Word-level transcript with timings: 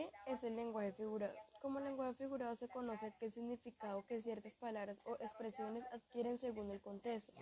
¿Qué 0.00 0.10
es 0.32 0.42
el 0.44 0.56
lenguaje 0.56 0.92
figurado? 0.92 1.34
Como 1.60 1.78
lenguaje 1.78 2.14
figurado 2.14 2.56
se 2.56 2.68
conoce 2.68 3.12
qué 3.20 3.30
significado 3.30 4.02
que 4.06 4.22
ciertas 4.22 4.54
palabras 4.54 4.98
o 5.04 5.16
expresiones 5.20 5.84
adquieren 5.92 6.38
según 6.38 6.70
el 6.70 6.80
contexto, 6.80 7.34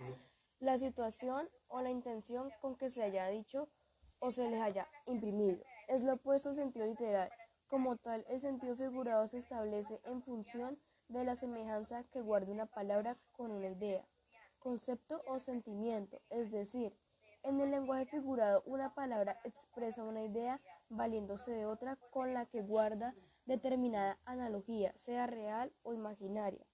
la 0.59 0.77
situación 0.77 1.49
o 1.69 1.81
la 1.83 1.91
intención 1.91 2.51
con 2.61 2.75
que 2.75 2.91
se 2.91 3.05
haya 3.05 3.29
dicho 3.29 3.69
o 4.19 4.33
se 4.33 4.51
les 4.51 4.61
haya 4.61 4.89
imprimido. 5.07 5.63
Es 5.87 6.03
lo 6.03 6.15
opuesto 6.15 6.49
al 6.49 6.57
sentido 6.57 6.85
literal. 6.85 7.31
Como 7.69 7.97
tal, 7.97 8.25
el 8.29 8.41
sentido 8.41 8.75
figurado 8.75 9.29
se 9.29 9.39
establece 9.39 10.01
en 10.05 10.21
función 10.23 10.81
de 11.07 11.23
la 11.23 11.37
semejanza 11.37 12.03
que 12.11 12.23
guarda 12.23 12.51
una 12.51 12.67
palabra 12.67 13.17
con 13.37 13.53
una 13.53 13.69
idea, 13.69 14.05
concepto 14.59 15.23
o 15.29 15.39
sentimiento, 15.39 16.21
es 16.29 16.51
decir, 16.51 16.93
en 17.49 17.63
el 17.63 17.71
lenguaje 17.71 18.05
figurado, 18.05 18.63
una 18.67 18.95
palabra 18.95 19.41
expresa 19.43 20.05
una 20.05 20.23
idea 20.23 20.61
valiéndose 20.91 21.51
de 21.51 21.65
otra 21.65 21.97
con 22.11 22.35
la 22.35 22.45
que 22.45 22.61
guarda 22.61 23.15
determinada 23.47 24.19
analogía, 24.27 24.93
sea 24.97 25.27
real 25.27 25.73
o 25.83 25.95
imaginaria. 25.95 26.67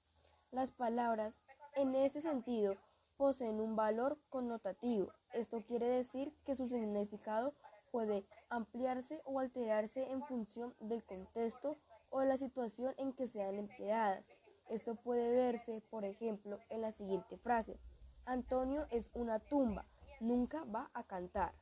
Las 0.50 0.72
palabras, 0.72 1.38
en 1.76 1.94
ese 1.94 2.20
sentido, 2.20 2.74
poseen 3.16 3.60
un 3.60 3.76
valor 3.76 4.18
connotativo. 4.30 5.12
Esto 5.32 5.62
quiere 5.62 5.86
decir 5.86 6.34
que 6.44 6.56
su 6.56 6.66
significado 6.66 7.54
puede 7.92 8.26
ampliarse 8.50 9.22
o 9.24 9.38
alterarse 9.38 10.10
en 10.10 10.24
función 10.24 10.74
del 10.80 11.04
contexto 11.04 11.76
o 12.10 12.22
la 12.24 12.36
situación 12.36 12.94
en 12.96 13.12
que 13.12 13.28
sean 13.28 13.54
empleadas. 13.54 14.24
Esto 14.68 14.96
puede 14.96 15.30
verse, 15.30 15.82
por 15.88 16.04
ejemplo, 16.04 16.58
en 16.68 16.80
la 16.80 16.90
siguiente 16.90 17.36
frase. 17.36 17.78
Antonio 18.26 18.88
es 18.90 19.12
una 19.14 19.38
tumba 19.38 19.84
nunca 20.24 20.64
va 20.64 20.90
a 20.94 21.04
cantar. 21.04 21.52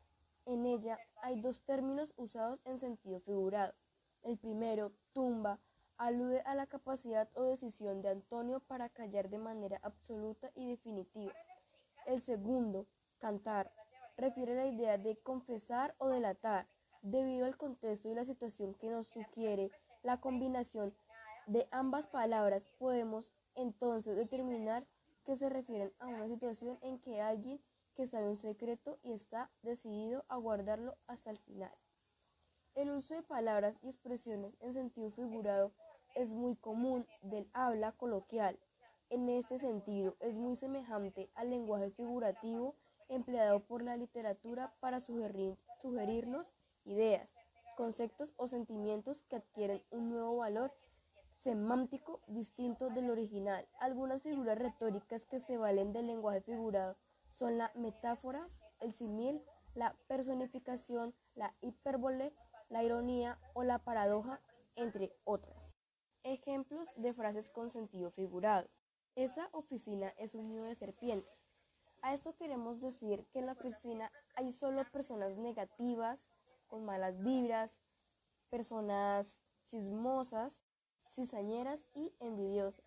En 0.47 0.67
ella 0.67 0.99
hay 1.23 1.41
dos 1.41 1.63
términos 1.63 2.13
usados 2.17 2.61
en 2.65 2.79
sentido 2.79 3.21
figurado. 3.21 3.75
El 4.23 4.39
primero, 4.39 4.93
tumba, 5.13 5.59
alude 5.99 6.41
a 6.43 6.55
la 6.55 6.67
capacidad 6.67 7.29
o 7.35 7.43
decisión 7.43 8.03
de 8.03 8.11
Antonio 8.11 8.61
para 8.61 8.89
callar 8.89 9.29
de 9.29 9.39
manera 9.39 9.79
absoluta 9.83 10.51
y 10.55 10.69
definitiva. 10.69 11.33
El 12.07 12.21
segundo, 12.21 12.87
cantar, 13.19 13.73
refiere 14.17 14.53
a 14.53 14.65
la 14.65 14.67
idea 14.67 14.99
de 14.99 15.17
confesar 15.17 15.95
o 15.99 16.09
delatar. 16.09 16.67
Debido 17.03 17.47
al 17.47 17.57
contexto 17.57 18.09
y 18.09 18.15
la 18.15 18.25
situación 18.25 18.75
que 18.75 18.89
nos 18.91 19.09
sugiere 19.09 19.71
la 20.05 20.21
combinación 20.21 20.95
de 21.49 21.67
ambas 21.73 22.07
palabras, 22.07 22.69
podemos 22.79 23.33
entonces 23.57 24.17
determinar 24.17 24.87
que 25.25 25.35
se 25.37 25.49
refieren 25.49 25.93
a 25.99 26.07
una 26.07 26.29
situación 26.29 26.79
en 26.83 27.01
que 27.01 27.21
alguien 27.21 27.61
que 27.95 28.07
sabe 28.07 28.29
un 28.29 28.39
secreto 28.39 28.99
y 29.03 29.13
está 29.13 29.51
decidido 29.63 30.25
a 30.29 30.37
guardarlo 30.37 30.97
hasta 31.07 31.31
el 31.31 31.39
final. 31.39 31.73
El 32.75 32.91
uso 32.91 33.15
de 33.15 33.23
palabras 33.23 33.79
y 33.83 33.89
expresiones 33.89 34.55
en 34.61 34.73
sentido 34.73 35.11
figurado 35.11 35.73
es 36.15 36.35
muy 36.35 36.57
común 36.57 37.07
del 37.23 37.49
habla 37.53 37.93
coloquial. 37.93 38.59
En 39.11 39.29
este 39.29 39.59
sentido, 39.59 40.17
es 40.21 40.37
muy 40.37 40.57
semejante 40.57 41.31
al 41.35 41.51
lenguaje 41.51 41.91
figurativo 41.91 42.75
empleado 43.09 43.61
por 43.61 43.83
la 43.83 43.97
literatura 43.97 44.73
para 44.81 45.01
sugerirnos 45.01 46.47
ideas, 46.85 47.35
conceptos 47.77 48.33
o 48.37 48.49
sentimientos 48.49 49.21
que 49.29 49.37
adquieren 49.37 49.83
un 49.91 50.09
nuevo 50.11 50.37
valor 50.37 50.73
semántico 51.37 52.21
distinto 52.27 52.89
del 52.89 53.11
original. 53.11 53.67
Algunas 53.81 54.23
figuras 54.23 54.59
retóricas 54.59 55.27
que 55.27 55.41
se 55.41 55.59
valen 55.59 55.93
del 55.93 56.07
lenguaje 56.07 56.41
figurado 56.41 56.97
son 57.33 57.59
la 57.59 57.73
metáfora, 57.75 58.49
el 58.81 58.93
simil, 58.93 59.43
la 59.75 59.97
personificación, 60.07 61.15
la 61.35 61.55
hipérbole, 61.61 62.33
la 62.69 62.83
ironía 62.83 63.39
o 63.55 63.65
la 63.65 63.79
paradoja, 63.79 64.41
entre 64.77 65.13
otras. 65.25 65.57
Ejemplos 66.23 66.89
de 66.97 67.13
frases 67.15 67.49
con 67.51 67.71
sentido 67.71 68.11
figurado. 68.11 68.69
Esa 69.15 69.49
oficina 69.53 70.09
es 70.19 70.35
un 70.35 70.43
nido 70.45 70.65
de 70.65 70.75
serpientes. 70.75 71.31
A 72.01 72.15
esto 72.15 72.35
queremos 72.37 72.81
decir 72.81 73.27
que 73.33 73.41
en 73.41 73.47
la 73.47 73.53
oficina 73.53 74.11
hay 74.35 74.53
solo 74.53 74.85
personas 74.91 75.37
negativas, 75.37 76.27
con 76.67 76.85
malas 76.85 77.23
vibras, 77.23 77.81
personas 78.51 79.41
chismosas, 79.67 80.63
cizañeras 81.07 81.87
y 81.95 82.15
envidiosas. 82.21 82.85